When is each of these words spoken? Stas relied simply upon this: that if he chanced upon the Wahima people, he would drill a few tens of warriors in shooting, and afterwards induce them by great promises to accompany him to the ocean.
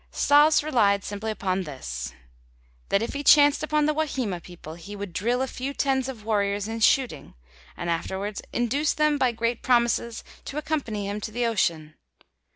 Stas 0.09 0.63
relied 0.63 1.03
simply 1.03 1.29
upon 1.29 1.61
this: 1.61 2.11
that 2.89 3.03
if 3.03 3.13
he 3.13 3.23
chanced 3.23 3.61
upon 3.61 3.85
the 3.85 3.93
Wahima 3.93 4.41
people, 4.41 4.73
he 4.73 4.95
would 4.95 5.13
drill 5.13 5.43
a 5.43 5.47
few 5.47 5.75
tens 5.75 6.09
of 6.09 6.25
warriors 6.25 6.67
in 6.67 6.79
shooting, 6.79 7.35
and 7.77 7.87
afterwards 7.87 8.41
induce 8.51 8.93
them 8.95 9.19
by 9.19 9.31
great 9.31 9.61
promises 9.61 10.23
to 10.45 10.57
accompany 10.57 11.07
him 11.07 11.21
to 11.21 11.29
the 11.31 11.45
ocean. 11.45 11.93